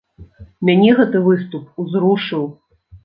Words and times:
Мяне 0.69 0.95
гэты 0.99 1.21
выступ 1.27 1.79
узрушыў! 1.85 2.43